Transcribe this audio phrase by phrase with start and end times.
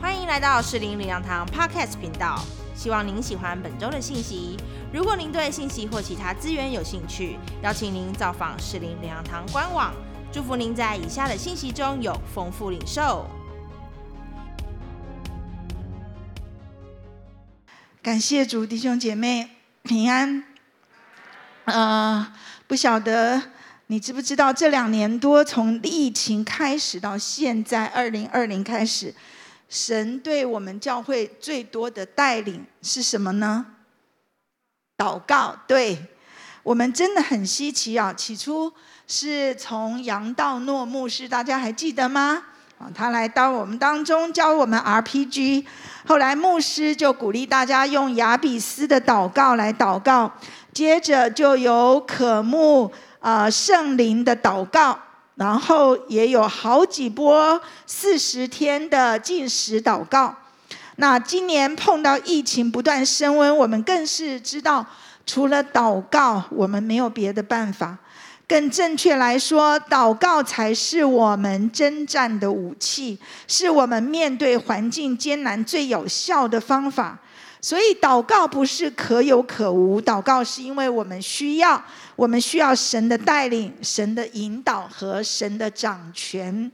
[0.00, 2.42] 欢迎来到士林领养堂 Podcast 频道，
[2.74, 4.56] 希望您喜欢本周的信息。
[4.92, 9.92] 如果您对信息或其他资源有兴趣，邀请您造访士林领养堂官网。
[10.32, 13.26] 祝福您在以下的信息中有丰富领受。
[18.02, 19.50] 感谢主，弟兄姐妹
[19.82, 20.42] 平安。
[21.66, 22.32] 呃，
[22.66, 23.40] 不晓得
[23.92, 29.14] 你知不知道，这两年多从疫情开始到现在，二零二零开始。
[29.68, 33.66] 神对我们教会最多的带领是什么呢？
[34.96, 35.54] 祷告。
[35.66, 36.06] 对
[36.62, 38.14] 我们真的很稀奇啊！
[38.14, 38.72] 起初
[39.06, 42.42] 是从杨道诺牧师，大家还记得吗？
[42.78, 45.66] 啊，他来到我们当中教我们 RPG。
[46.06, 50.32] 后来牧师就鼓励大家用亚比斯的祷告来祷告，
[50.72, 52.90] 接着就有可慕
[53.22, 54.98] 啊圣灵的祷告。
[55.34, 60.32] 然后也有好几波四十天的禁食祷告。
[60.96, 64.84] 那今年碰到疫情不断升温，我们更是知道，
[65.26, 67.96] 除了祷告，我们没有别的办法。
[68.46, 77.18] 更正确来说，祷告才是我们征战的武器，是我们面对环境艰难最有效的方法。
[77.62, 81.82] 所以，祷告不是可有可无，祷告是因为我们需要。
[82.14, 86.70] 我们需要神的带领、神的引导和神的掌权。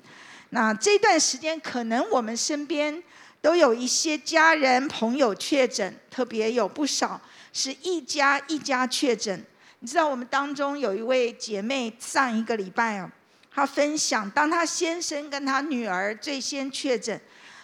[0.51, 3.03] 那这段时间，可能我们身边
[3.41, 7.21] 都有一些家人、朋友确诊，特别有不少
[7.53, 9.43] 是一家一家确诊。
[9.79, 13.11] 你知道，我们当中有一位姐妹，上一个礼拜啊，
[13.55, 17.19] 她分享，当她先生跟她女儿最先确诊，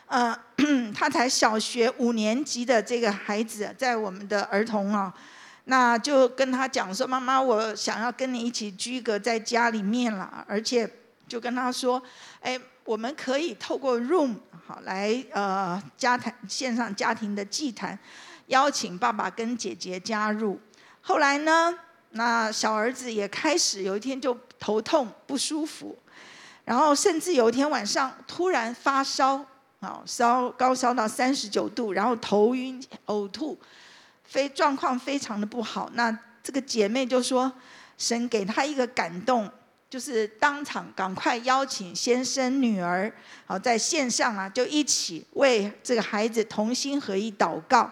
[0.07, 0.39] 呃，
[0.95, 5.13] 他才小学五年级的这个孩子，在我们的儿童啊。
[5.67, 10.87] 那就跟他讲说：“妈妈，我想要跟你一起居隔在家里面了，而且
[11.27, 12.03] 就跟他说，
[12.41, 14.35] 哎，我们可以透过 Room
[14.67, 17.99] 好来呃家谈线上家庭的祭坛，
[18.49, 20.61] 邀请爸爸跟姐姐加入。
[21.01, 21.75] 后来呢，
[22.11, 25.99] 那小儿子也开始有一天就头痛不舒服，
[26.67, 29.43] 然后甚至有一天晚上突然发烧，
[29.85, 33.59] 好烧高烧到三十九度，然后头晕呕吐。”
[34.27, 37.53] 非状况非常的不好，那这个姐妹就说，
[37.99, 39.49] 神给她一个感动，
[39.89, 43.13] 就是当场赶快邀请先生女儿，
[43.45, 47.89] 好在线上啊，就一起为这个孩子同心合意祷告。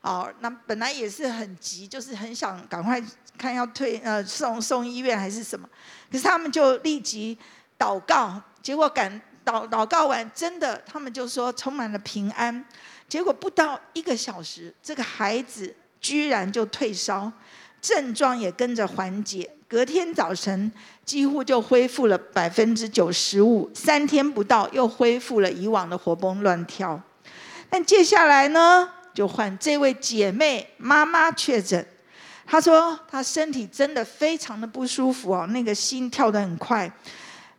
[0.00, 3.02] 好，那本来也是很急，就是很想赶快
[3.36, 5.68] 看要退呃送送医院还是什么，
[6.10, 7.36] 可是他们就立即
[7.76, 12.64] 祷告，结果赶祷祷告完，真的他们就说充满了平安。
[13.06, 17.30] 结果不到一个小时，这个孩子居然就退烧，
[17.80, 19.50] 症状也跟着缓解。
[19.68, 20.72] 隔天早晨
[21.04, 27.00] 几乎就恢复了百分之九十五，三天不到又恢复了以往的活蹦乱跳。
[27.68, 31.86] 但接下来呢，就换这位姐妹妈妈确诊，
[32.46, 36.90] 她说她身体真的非常的不舒服哦，那个心跳得很快，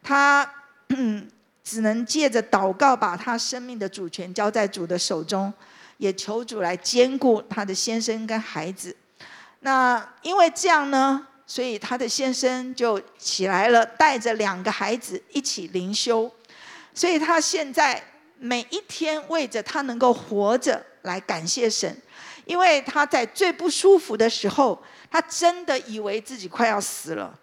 [0.02, 0.50] 她
[0.90, 1.30] 嗯。
[1.66, 5.52] 只能借着祷告，把他生命的主权交在主的手中，
[5.98, 8.96] 也求主来兼顾他的先生跟孩子。
[9.62, 16.32] 那因为这样呢，所以他的先生就起来了，带着两个孩子一起灵修。
[16.94, 18.02] 所以他现在
[18.38, 22.00] 每一天为着他能够活着来感谢神，
[22.46, 27.38] 因为他在最不舒服的时候，他真的以为自己快要死了。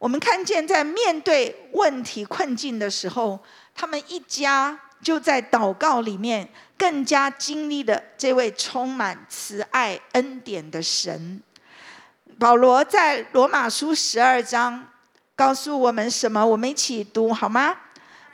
[0.00, 3.38] 我们看见，在面对问题困境的时候，
[3.74, 11.42] 他们一家就在祷告里面更加经历了这位充满慈爱恩典的神。
[12.38, 14.86] 保罗在罗马书十二章
[15.36, 16.46] 告诉我们什么？
[16.46, 17.76] 我们一起读好吗？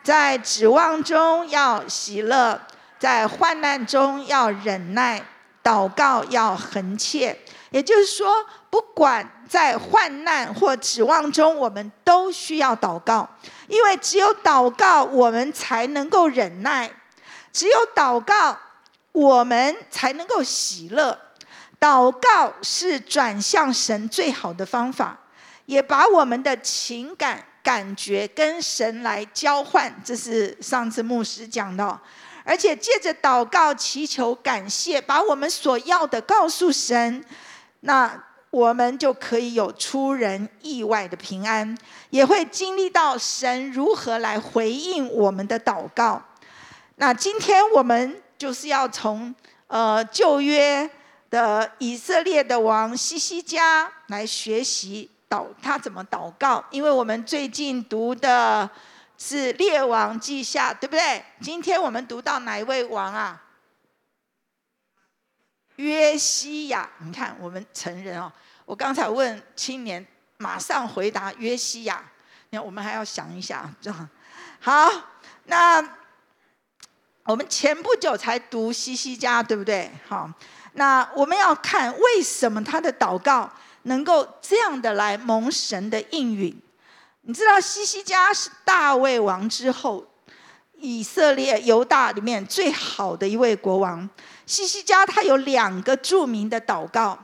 [0.05, 2.61] 在指望中要喜乐，
[2.97, 5.21] 在患难中要忍耐，
[5.67, 7.37] 祷告要恒切。
[7.71, 8.33] 也就是说，
[8.71, 13.29] 不管在患难或指望中，我们都需要祷告，
[13.67, 16.89] 因为只有祷告，我们才能够忍耐；
[17.53, 18.57] 只有祷告，
[19.11, 21.19] 我们才能够喜乐。
[21.81, 25.19] 祷告是转向神最好的方法，
[25.67, 29.93] 也把我们的情感、感觉跟神来交换。
[30.05, 32.01] 这是上次牧师讲的，
[32.45, 37.25] 而且借着祷告祈求感谢，把我们所要的告诉神。
[37.81, 41.77] 那我们就可以有出人意外的平安，
[42.11, 46.23] 也会经历到神如何来回应我们的祷告。
[46.95, 49.35] 那今天我们就是要从
[49.67, 50.89] 呃旧约
[51.29, 58.69] 的以色列的王西西家来学习祷他怎么祷告，因为我们最近读的
[59.19, 61.25] 是列王记下，对不对？
[61.41, 63.43] 今天我们读到哪一位王啊？
[65.77, 66.89] 约西亚。
[66.99, 68.33] 你看，我们成人哦，
[68.65, 70.07] 我刚才问青年，
[70.39, 72.03] 马上回答约西亚。
[72.51, 74.09] 那我们还要想一下，这 样
[74.61, 74.91] 好。
[75.47, 75.83] 那
[77.25, 79.91] 我们前不久才读西西家，对不对？
[80.09, 80.31] 好，
[80.75, 83.51] 那我们要看为什么他的祷告
[83.87, 86.55] 能够这样的来蒙神的应允。
[87.23, 90.05] 你知道西西家是大卫王之后，
[90.79, 94.09] 以色列犹大里面最好的一位国王。
[94.45, 97.19] 西西家他有两个著名的祷告，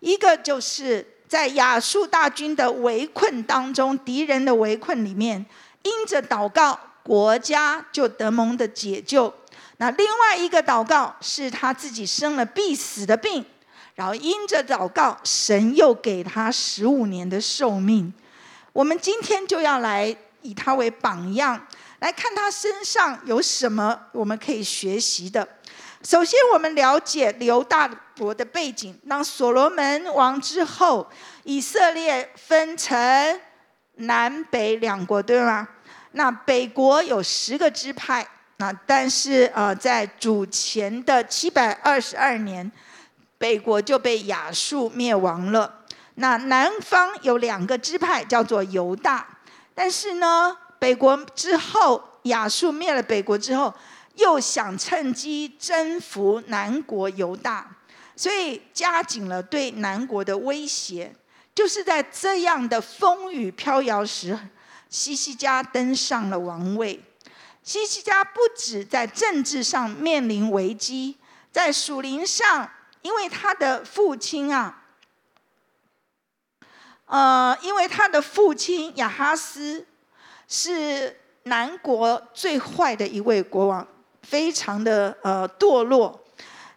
[0.00, 5.44] 一个就是在亚述大军的围困当中，敌人的围困里面，
[5.82, 9.32] 因着祷告，国家就得蒙的解救。
[9.78, 13.44] 那另外一个祷告是他自己生了必死的病，
[13.96, 18.12] 然后因着祷告，神又给他十五年的寿命。
[18.72, 21.66] 我们今天就要来以他为榜样，
[21.98, 25.48] 来看他身上有什么我们可以学习的。
[26.02, 27.88] 首先，我们了解刘大
[28.18, 28.96] 国的背景。
[29.08, 31.10] 当所罗门王之后，
[31.42, 33.40] 以色列分成
[33.94, 35.66] 南北两国，对吗？
[36.12, 38.24] 那北国有十个支派，
[38.58, 42.70] 那但是呃，在主前的七百二十二年，
[43.38, 45.84] 北国就被亚述灭亡了。
[46.14, 49.26] 那南方有两个支派，叫做犹大。
[49.74, 53.74] 但是呢，北国之后，亚述灭了北国之后，
[54.14, 57.76] 又想趁机征服南国犹大，
[58.16, 61.14] 所以加紧了对南国的威胁。
[61.54, 64.38] 就是在这样的风雨飘摇时，
[64.88, 67.02] 西西家登上了王位。
[67.62, 71.16] 西西家不止在政治上面临危机，
[71.50, 72.70] 在属灵上，
[73.06, 74.82] 因为他的父亲啊。
[77.04, 79.86] 呃，因为他的父亲亚哈斯
[80.48, 83.86] 是南国最坏的一位国王，
[84.22, 86.20] 非常的呃堕落。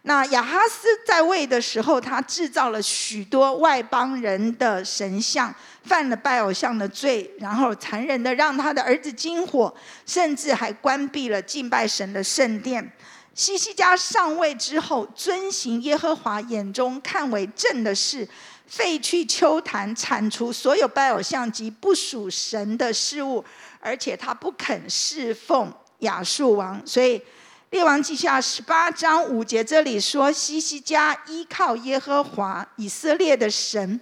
[0.02, 9.74] 那亚哈斯在位的时候，他制造了许多外邦人的神像，犯了拜偶像的罪，然后残忍的让他的儿子金火，
[10.06, 12.92] 甚至还关闭了敬拜神的圣殿。
[13.34, 18.28] 西西家上位之后，遵行耶和华眼中看为正的事。
[18.66, 23.44] 废去秋坛，铲除所有拜偶像及不属神的事物，
[23.80, 26.80] 而且他不肯侍奉亚述王。
[26.86, 27.20] 所以
[27.70, 34.00] 列王记下十八章五节这里说：西西家依靠耶和华以色列的神，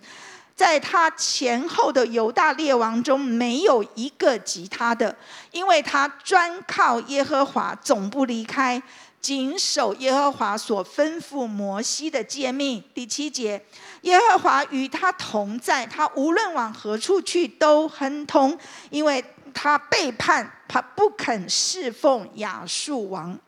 [0.55, 5.17] 在他前后的犹大列王中没有一个及他的，
[5.51, 8.83] 因为他专靠耶和华，总不离开。
[9.21, 12.83] 谨守耶和华所吩咐摩西的诫命。
[12.95, 13.65] 第七节，
[14.03, 18.59] 耶和华与他同在，他无论往何处去都亨通，
[18.91, 23.39] 因为他背叛，他不肯侍奉亚述王。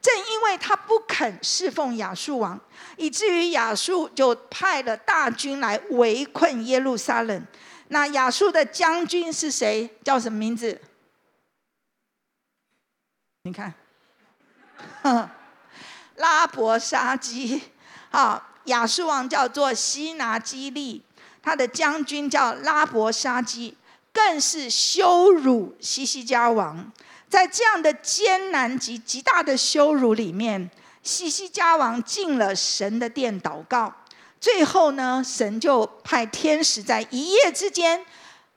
[0.00, 2.60] 正因为他不肯侍奉亚述王，
[2.96, 7.46] 以至于亚述就派了大军来围困耶路撒冷。
[7.88, 9.88] 那亚述的将军是谁？
[10.02, 10.80] 叫什么名字？
[13.42, 13.74] 你看。
[16.16, 17.62] 拉伯沙基，
[18.10, 21.02] 好，亚述王叫做西拿基利，
[21.42, 23.76] 他的将军叫拉伯沙基，
[24.12, 26.92] 更是羞辱西西家王。
[27.28, 30.70] 在这样的艰难及极大的羞辱里面，
[31.02, 33.92] 西西家王进了神的殿祷告，
[34.38, 38.04] 最后呢，神就派天使在一夜之间，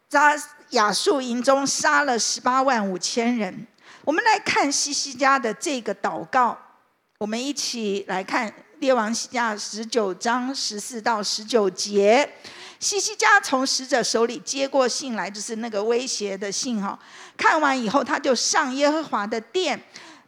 [0.09, 0.39] 在
[0.71, 3.65] 亚述营中杀了十八万五千人。
[4.05, 6.55] 我们来看西西家的这个祷告，
[7.17, 12.31] 我们一起来看列王西家十九章十四到十九节。
[12.79, 16.97] 西西家从使者手里接过信来，就是那个威胁的信哈。
[17.35, 19.81] 看完以后，他就上耶和华的殿，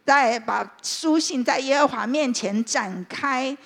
[0.04, 3.56] 再把书信在耶和华面前展开。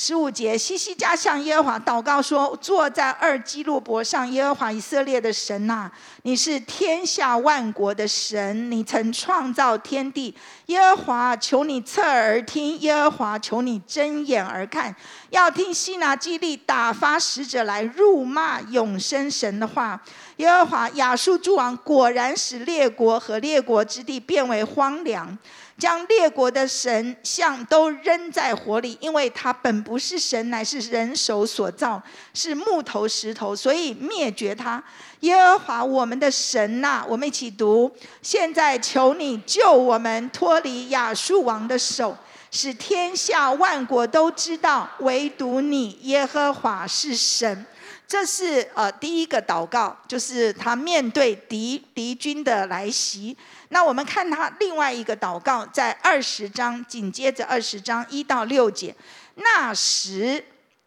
[0.00, 5.90] 十五节，西西家向耶和华祷告说：“坐在二基路伯上，耶和华以色列的神呐，
[6.22, 10.32] 你是天下万国的神，你曾创造天地。
[10.66, 14.94] 耶和华，求你侧耳而听；耶和华，求你睁眼而看，
[15.30, 20.00] 要听西拿基利打发使者来辱骂永生神的话。
[20.36, 25.36] 耶和华，亚述诸王果然使列国和列国之地变为荒凉。”
[25.78, 32.02] 将列国的神像都扔在火里，因为他本不是神，乃是人手所造，
[32.34, 34.82] 是木头石头，所以灭绝他。
[35.20, 42.16] 耶和华我们的神呐，我们一起读：现在求你救我们脱离亚述王的手，
[42.50, 47.64] 使天下万国都知道，唯独你耶和华是神。
[48.08, 53.36] 这是呃第一个祷告，就是他面对敌敌军的来袭。
[53.68, 58.96] 那我们看他另外一个祷告，在二十章紧接着二十章一到六节，
[59.34, 60.42] 那时，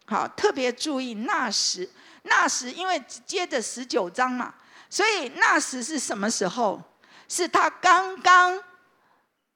[0.06, 1.88] 好特别注意那时，
[2.24, 4.56] 那时因为接着十九章嘛，
[4.90, 6.82] 所以那时是什么时候？
[7.30, 8.60] 是他刚刚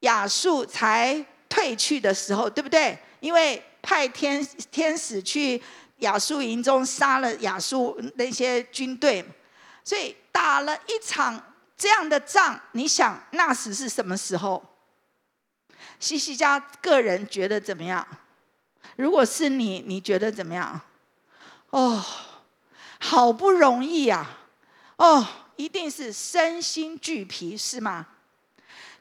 [0.02, 2.98] 亚述才退去的时候，对不对？
[3.20, 4.42] 因为派天
[4.72, 5.62] 天使去
[5.98, 9.26] 亚述营中杀了亚述那些军队，
[9.84, 11.42] 所以打了一场。
[11.78, 14.64] 这样的仗，你想那时是什么时候？
[16.00, 18.08] 西西家个人觉得怎么样？
[18.96, 20.80] 如果是你，你觉得怎么样？
[21.72, 22.02] 哦，
[23.02, 24.26] 好不容易呀，
[24.96, 28.08] 哦，一定是身心俱疲，是吗？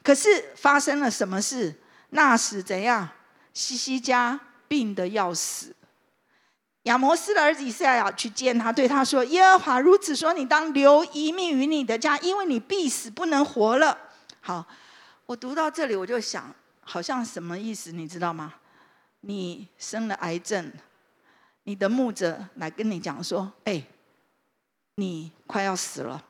[0.02, 1.80] 可是发生了什么事？
[2.10, 3.08] 那时怎样？
[3.52, 5.72] 西西家病得要死。
[6.84, 13.96] 亚摩斯的儿子以赛亚去见他，对他说：“耶和华如此说，你当留一命于你的家，因为你必死不能活了。”
[14.42, 14.66] 好，
[15.24, 17.90] 我读到这里，我就想，好像什么意思？
[17.90, 18.54] 你知道吗？
[19.22, 20.70] 你生了癌症，
[21.62, 23.82] 你的牧者来跟你讲说：“哎，
[24.96, 26.22] 你快要死了，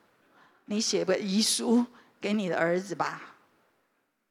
[0.65, 1.85] 你写个遗书
[2.21, 3.21] 给你的儿子吧，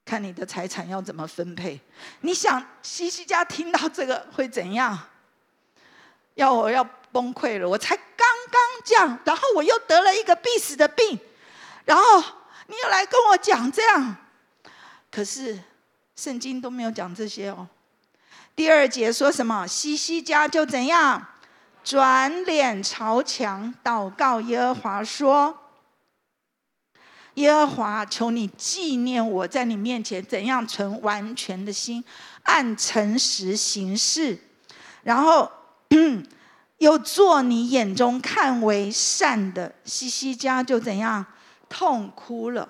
[0.06, 1.78] 看你的财产要怎么分配。”
[2.22, 4.98] 你想，西西家听到这个会怎样？
[6.34, 7.68] 要我要崩溃了！
[7.68, 11.16] 我才刚刚讲，然后我又得了一个必死的病，
[11.84, 12.20] 然后
[12.66, 14.16] 你又来跟我讲这样，
[15.12, 15.56] 可是
[16.16, 17.68] 圣经都没有讲这些哦。
[18.56, 19.64] 第二节说什么？
[19.64, 21.24] 西西家就怎样，
[21.84, 25.56] 转脸朝墙祷告耶和华说
[27.34, 32.02] ：“耶和华，求你纪念我在你面前怎样存完全的心，
[32.42, 34.36] 按诚实行事。”
[35.04, 35.48] 然后。
[36.78, 41.24] 又做你眼中看为善的，西西家就怎样
[41.68, 42.68] 痛哭了。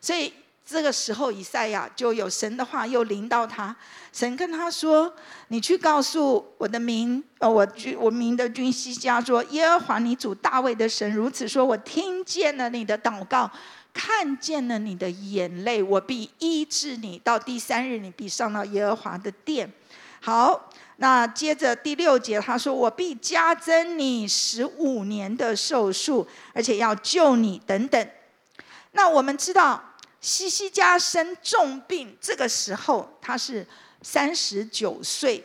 [0.00, 0.32] 所以
[0.64, 3.74] 这个时候，以赛亚就有神的话又临到他。
[4.12, 5.12] 神跟他说
[5.48, 13.50] ：“你去告诉我的名，呃，我君我名的君西家说，耶和华你主大卫的神如此说：我听见了你的祷告，
[13.92, 17.18] 看见了你的眼泪，我必医治你。
[17.18, 19.70] 到第三日，你必上到耶和华的殿。”
[20.22, 20.70] 好。
[21.02, 28.10] 那接着第六节，他说：“我必加增你十五年的寿数，而且要救你。”等等。
[28.92, 29.82] 那我们知道，
[30.20, 33.66] 西西家生重病，这个时候他是
[34.02, 35.42] 三十九岁。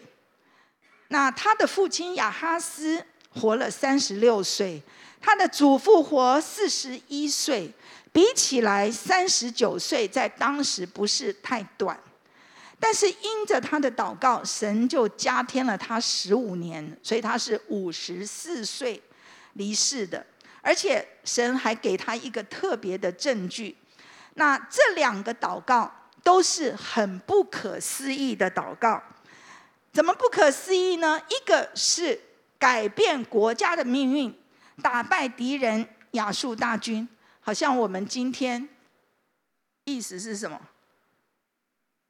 [1.07, 4.83] 那他的父亲亚哈斯活了三十六岁，
[5.21, 7.71] 他的祖父活四十一岁，
[8.11, 11.97] 比起来三十九岁在当时不是太短。
[12.85, 19.01] 但是因着他的祷告，神就加添了他十五年，所以他是五十四岁
[19.53, 20.23] 离世的。
[20.61, 23.75] 而且神还给他一个特别的证据。
[24.35, 29.01] 那这两个祷告都是很不可思议的祷告。
[29.91, 31.19] 怎么不可思议呢？
[31.29, 32.21] 一个是
[32.59, 34.39] 改变国家的命运，
[34.83, 38.69] 打败敌人亚述大军，好像我们今天
[39.85, 40.61] 意思是什么？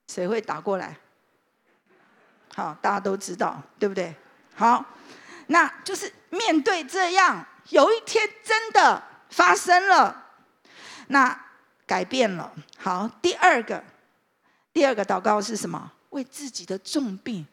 [0.07, 0.97] 谁会打过来？
[2.53, 4.15] 好，大家都知道，对不对？
[4.55, 4.85] 好，
[5.47, 10.25] 那就是面对这样，有一天真的发生了，
[11.07, 11.45] 那
[11.85, 12.53] 改变了。
[12.77, 13.83] 好，第二个，
[14.71, 15.91] 第二个祷告是什么？
[16.11, 17.45] 为自己的重病，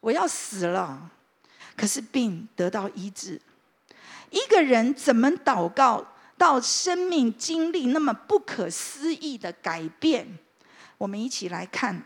[0.00, 1.10] 我要死了，
[1.76, 3.38] 可是病得到医治。
[4.30, 6.04] 一个人怎么祷告
[6.38, 10.38] 到生命经历那么不可思议的改变？
[10.98, 12.02] 我们一起来看，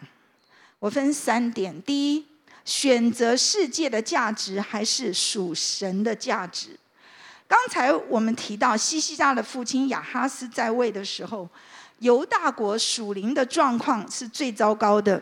[0.78, 2.26] 我分三点：第一，
[2.64, 6.78] 选择世界的价值还是属神的价值？
[7.46, 11.48] 刚才我们提到西西家的父亲亚哈斯在位的时候，
[11.98, 15.20] 犹大国属灵的状况是最糟糕的，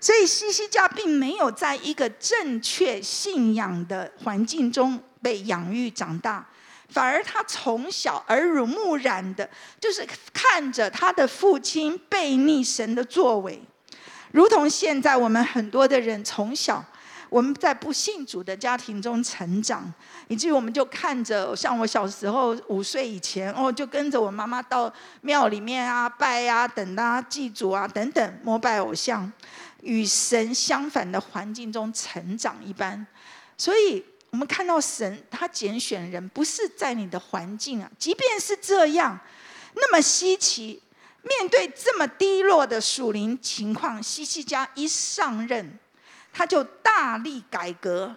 [0.00, 6.46] 所以西西家并没有在一个正确信仰的环境中被养育长大。
[6.92, 9.48] 反而他从小耳濡目染的，
[9.80, 13.60] 就是看着他的父亲背逆神的作为，
[14.30, 16.84] 如同现在我们很多的人从小
[17.30, 19.90] 我们在不信主的家庭中成长，
[20.28, 29.32] 以至于我们就看着，像我小时候五岁以前哦，就跟着我妈妈到庙里面啊拜啊等啊祭祖啊等等膜拜偶像，
[29.80, 33.06] 与神相反的环境中成长一般，
[33.56, 34.04] 所以。
[34.32, 39.18] 我们看到神，他拣选人不是在你的环境啊，即便是这样，
[39.74, 40.82] 那么稀奇，
[41.22, 45.78] 面对这么低落的属灵情况，西西家一上任，
[46.32, 48.16] 他就大力改革，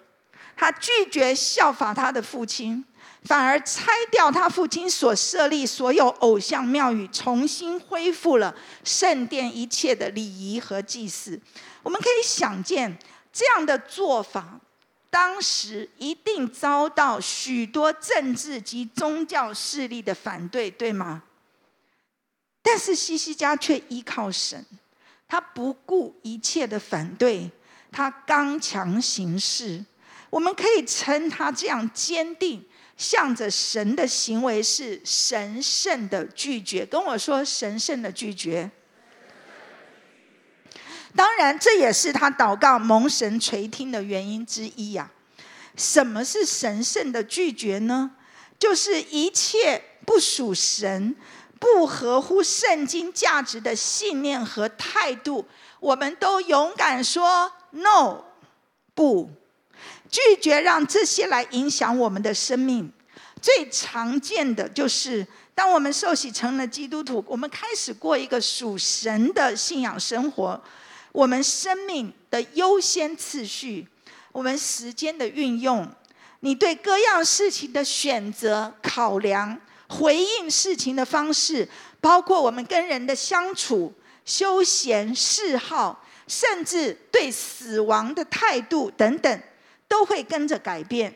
[0.56, 2.86] 他拒绝效法他的父亲，
[3.26, 8.56] 反而拆掉他父亲所设立所有偶像庙宇，重新恢复了
[8.86, 11.38] 圣殿一切的礼仪和祭祀。
[11.84, 12.98] 我们可以想见，
[13.34, 14.62] 这样的做法，
[15.16, 21.24] 当时一定遭到许多政治及宗教势力的反对，对吗？
[22.62, 24.66] 但是西西家却依靠神，
[25.26, 27.50] 他不顾一切的反对，
[27.94, 29.86] 他刚强行事。
[30.30, 32.62] 我们可以称他这样坚定。
[32.98, 38.70] 向着神的行为是神圣的拒绝，跟我说神圣的拒绝。
[41.16, 45.10] 当然，这也是他祷告蒙神垂听的原因之一呀。
[45.78, 48.12] 什么是神圣的拒绝呢？
[48.58, 51.16] 就是一切不属神、
[51.60, 55.46] 不合乎圣经价值的信念和态度，
[55.80, 58.24] 我们都勇敢说 “no”，
[58.94, 59.30] 不。
[60.10, 62.90] 拒绝让这些来影响我们的生命，
[63.42, 70.62] 最常见的就是，当我们受洗成了基督徒，我们开始过一个属神的信仰生活，
[71.16, 73.88] 我们生命的优先次序，
[74.34, 75.88] 我们时间的运用，
[76.42, 79.58] 你对各样事情的选择、考量、
[79.88, 81.68] 回应事情的方式，
[82.02, 83.94] 包括我们跟人的相处、
[84.26, 89.42] 休闲嗜好，甚至对死亡的态度等等。
[89.88, 91.14] 都会跟着改变，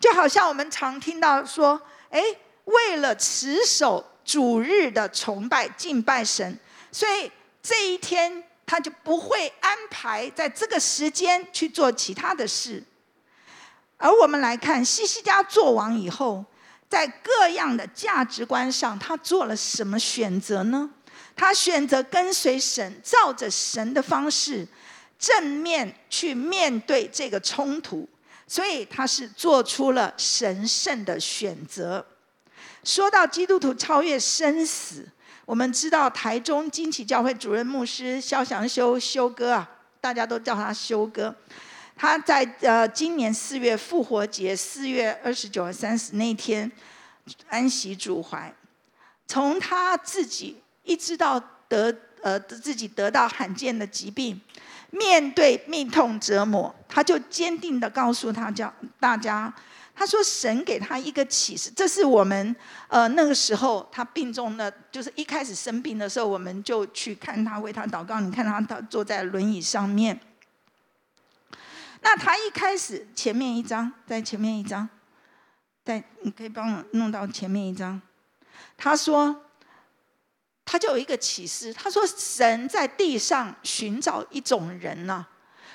[0.00, 1.80] 就好像我们常听到说
[2.10, 2.20] ：“哎，
[2.64, 6.58] 为了持守主日的崇拜敬拜神，
[6.90, 7.30] 所以
[7.62, 12.80] 这一天他就不会安排在这个时间去做其他的事。”
[13.98, 16.44] 而我们来看西西家做王以后，
[16.88, 20.88] 在各样的价值观上，他做了什么选择呢？
[21.34, 24.64] 他选择跟随神，照着神的方式。
[25.18, 28.08] 正面去面对这个冲突，
[28.46, 32.06] 所以他是做出了神圣的选择。
[32.84, 35.06] 说到基督徒超越生死，
[35.50, 39.68] 我们知道台中金启教会主任牧师肖祥修修哥啊，
[40.00, 41.34] 大家都叫他修哥。
[41.96, 46.70] 他在呃今年四月复活节四月二十九和三十那天
[47.48, 48.54] 安息主怀，
[49.26, 54.40] 从他自己一直到得呃自己得到罕见的疾病。
[54.90, 59.52] 面对病痛折磨，他就坚定的告诉他叫大家，
[60.00, 62.56] 他说神给他一个启示，这是我们
[62.88, 68.18] 呃那个时候他病重的，就是一开始生病的时候，我们就去看他为他祷告。
[68.18, 70.18] 你看他他坐在轮椅上面，
[72.00, 74.88] 那他一开始前面一张，在前面一张，
[75.84, 78.00] 在你可以帮我弄到前面一张，
[78.78, 79.44] 他说。
[80.64, 85.26] 他就有一个启示，他说：“神在地上寻找一种人呢，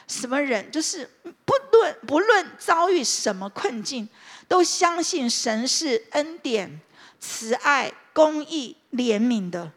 [0.07, 0.69] 什么人？
[0.71, 1.09] 就是
[1.45, 4.07] 不论不论遭遇什么困境，
[4.47, 6.79] 都相信神是恩典、
[7.19, 9.71] 慈爱、公义、怜悯的。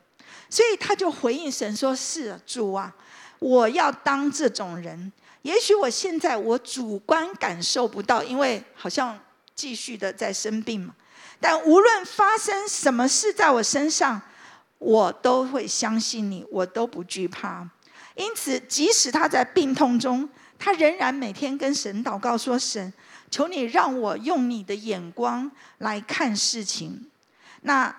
[0.50, 2.94] 所以他就回应神说：‘是主啊，
[3.38, 5.12] 我要当这种人。
[5.42, 9.18] 也许我现在我主观感受不到，因为好像
[9.54, 10.94] 继续的在生病嘛。
[11.40, 14.20] 但无论发生什么事在我身上。’
[14.80, 17.68] 我都会相信你，我都不惧怕。
[18.18, 20.28] 因此，即使他在病痛中，
[20.59, 22.92] 他仍然每天跟神祷告说：“神，
[23.31, 27.09] 求你让我用你的眼光来看事情。”
[27.62, 27.94] 那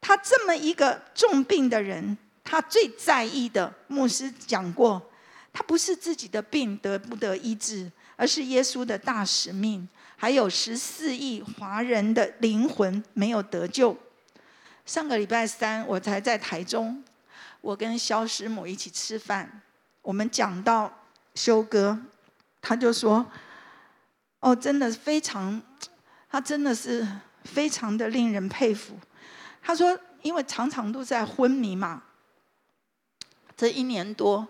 [0.00, 5.10] 他这么一个重病的人，他最在意的，牧师讲过，
[5.52, 13.94] 他不是自己的病得不得医治，而是耶稣的大使命，还有十四亿华人的灵魂没有得救。
[14.86, 17.04] 上个礼拜三，我才在台中，
[17.60, 19.60] 我跟肖师母一起吃饭，
[20.02, 20.92] 我们讲到
[21.34, 21.98] 修哥，
[22.60, 23.24] 他就说
[24.40, 25.60] ：“哦，真的非常，
[26.30, 27.06] 他真的是
[27.44, 28.94] 非常的令人佩服。”
[29.62, 32.02] 他说：“因为常常都在昏迷嘛，
[33.56, 34.46] 这一年多，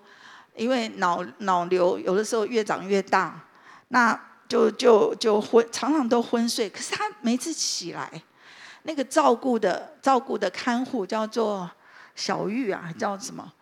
[0.54, 3.40] 因为脑脑瘤有的时候越长越大，
[3.88, 4.18] 那
[4.48, 6.68] 就就就昏，常常都昏睡。
[6.70, 8.22] 可是他每次起来。”
[8.84, 11.70] 那个照顾的照顾的看护叫做
[12.18, 13.52] 小玉啊，叫什么？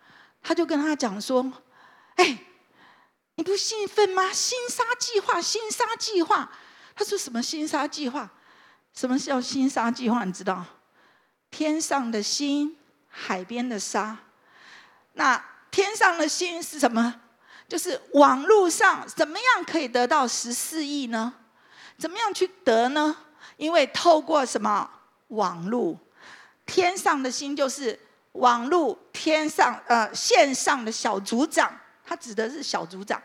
[0.41, 1.53] 他就跟他讲说
[2.15, 2.39] ：“哎，
[3.35, 4.33] 你不兴奋吗？
[4.33, 6.51] 新沙计划，新沙计划。”
[6.95, 8.27] 他说：“什么新沙计划？
[8.93, 10.23] 什么叫新沙计划？
[10.23, 10.65] 你知道？
[11.51, 12.75] 天上的星，
[13.07, 14.17] 海边的沙。
[15.13, 15.39] 那
[15.69, 17.21] 天上的星是什么？
[17.67, 21.31] 就是网络上怎么样可以得到十四亿呢？
[21.99, 23.15] 怎么样去得呢？
[23.57, 24.89] 因为透过什么？”
[25.29, 25.99] 网路，
[26.65, 27.99] 天上的星就是
[28.37, 31.71] 网路，天上呃线上的小组长，
[32.03, 33.21] 他指的是小组长。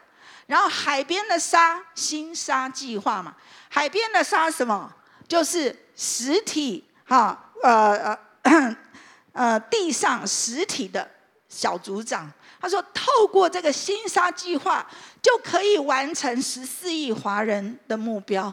[0.46, 3.34] 然后海边的沙，星沙计划嘛，
[3.70, 4.92] 海边的沙什么？
[5.28, 8.76] 就是实体哈，呃呃
[9.32, 11.08] 呃，地上实体的
[11.48, 12.30] 小组长。
[12.60, 14.86] 他说，透过这个新沙计划，
[15.22, 18.52] 就可以完成十四亿华人的目标。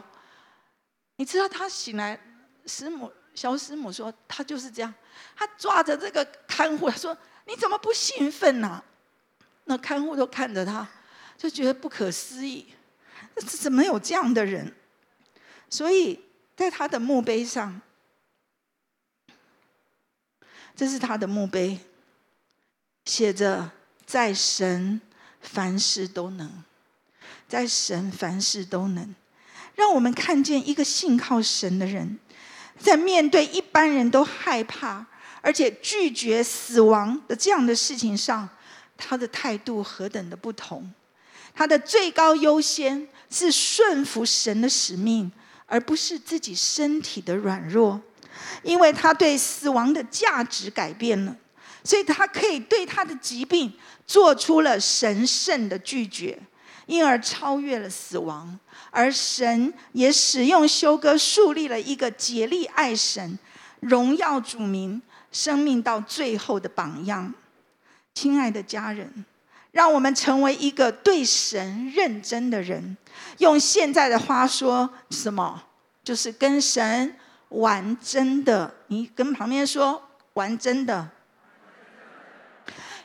[1.16, 2.18] 你知道他醒来，
[2.66, 4.94] 师母小师母说，他就是这样，
[5.36, 8.82] 他抓着这个看护，他说：“你怎么不兴奋呢？”
[9.64, 10.88] 那看护都看着他，
[11.36, 12.66] 就觉得不可思议，
[13.36, 14.74] 怎么有这样的人？
[15.68, 16.20] 所以
[16.56, 17.80] 在他的墓碑上，
[20.74, 21.78] 这是他的墓碑，
[23.04, 23.70] 写着。
[24.06, 25.00] 在神
[25.40, 26.64] 凡事都能，
[27.46, 29.14] 在神凡事都能，
[29.76, 32.18] 让我们看见一个信靠神的人，
[32.80, 35.04] 在面对一般人都害怕
[35.40, 38.48] 而且拒绝死亡的这样的事情上，
[38.96, 40.90] 他的态度何等的不同。
[41.54, 45.30] 他的最高优先是顺服神的使命，
[45.66, 48.00] 而不是自己身体的软弱，
[48.62, 51.36] 因为他对死亡的价值改变了，
[51.84, 53.72] 所以他可以对他的疾病。
[54.06, 56.36] 做出了神圣的拒绝，
[56.90, 58.58] 因而超越了死亡。
[58.90, 63.38] 而神也使用修哥树立了一个竭力爱神、
[63.78, 65.00] 荣耀主名、
[65.30, 67.32] 生命到最后的榜样。
[68.12, 69.24] 亲爱的家人，
[69.70, 72.96] 让我们成为一个对神认真的人。
[73.38, 75.62] 用现在的话说，什么？
[76.02, 77.14] 就是跟神
[77.50, 78.74] 玩真的。
[78.88, 81.08] 你跟旁边说玩真的。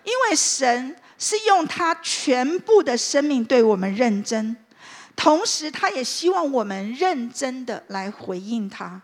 [0.03, 0.95] 因为神
[1.25, 4.55] 是用他全部的生命对我们认真，
[5.15, 9.01] 同时他也希望我们认真的来回应他。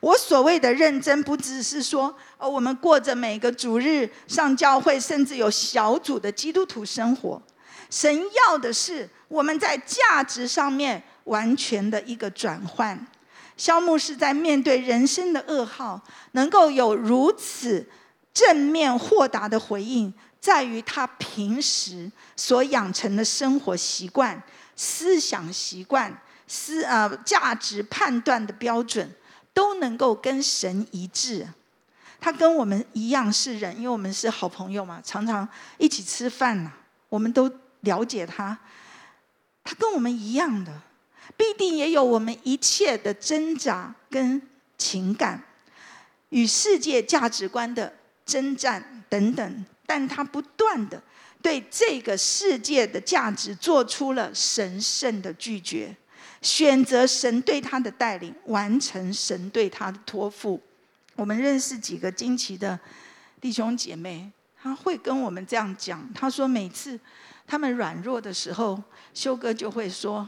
[0.00, 7.40] 我所谓的认真，不只是说，哦，我们过着每个主日上教会，甚至有小组的基督徒生活。
[7.88, 8.14] 神
[8.46, 13.06] 要的是我们在价值上面完全的一个转换。
[13.56, 15.98] 肖牧是在面对人生的噩耗，
[16.32, 17.88] 能够有如此
[18.34, 20.12] 正面豁达的回应。
[20.44, 24.42] 在于他平时所养成的生活习惯、
[24.76, 26.14] 思想习惯、
[26.46, 29.10] 思呃价值判断的标准，
[29.54, 31.48] 都能够跟神一致。
[32.20, 36.70] 他跟我们一样是人，因为我们是好朋友嘛，常常一起吃饭呐，
[37.08, 38.58] 我们都了解他。
[39.62, 40.78] 他跟我们一样的，
[41.38, 44.42] 必定也有我们一切的挣扎跟
[44.76, 45.42] 情感，
[46.28, 47.94] 与世界价值观的
[48.26, 49.64] 征战等等。
[49.86, 51.02] 但他不断的
[51.42, 55.94] 对这个世界的价值做出了神圣的拒绝，
[56.40, 60.58] 选择神对他的带领，完成神对他的托付。
[61.16, 62.78] 我们认识几个惊奇的
[63.40, 66.98] 弟兄姐妹，他会跟我们这样讲：他说，每次
[67.46, 70.26] 他们软弱的时候，修哥就会说，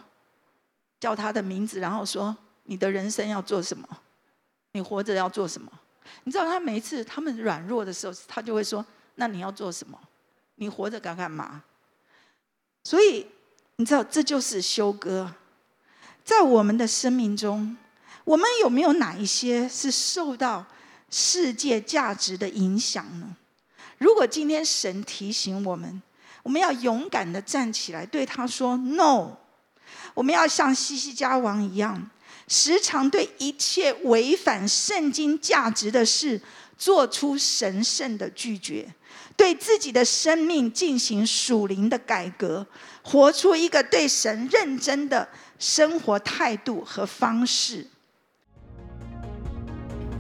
[1.00, 3.88] 叫他的名字，然后说：“你的人生要做什么？
[4.72, 5.72] 你活着要做什么？”
[6.24, 8.84] 你知道，他每一次他们软弱的时候，他就会说。
[9.16, 9.98] 那你要做什么？
[10.54, 11.62] 你活着干干嘛？
[12.84, 13.26] 所以
[13.76, 15.34] 你知道，这就是修哥。
[16.24, 17.76] 在我们的生命中，
[18.24, 20.64] 我们有没有哪一些是受到
[21.10, 23.36] 世界价值的影响呢？
[23.98, 26.02] 如果今天神提醒我们，
[26.42, 29.32] 我们要勇敢的站起来，对他说 “no”。
[30.14, 32.10] 我们要像西西家王一样，
[32.48, 36.40] 时常对一切违反圣经价值的事，
[36.76, 38.86] 做出神圣的拒绝。
[39.36, 42.66] 对自己的生命进行属灵的改革，
[43.02, 47.86] 活出一个对神认真的生活态度和方式。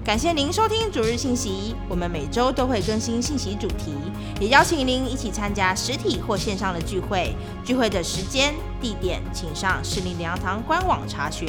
[0.04, 3.94] 感谢您收听主日信息，我们每周都会更新信息主题，
[4.40, 7.34] 也邀请您一起参加实体或线上的聚会。
[7.64, 11.48] 聚会的时间、地点，请上士林良堂官网查询。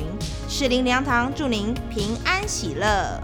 [0.50, 3.22] 士林良堂祝您平安喜乐。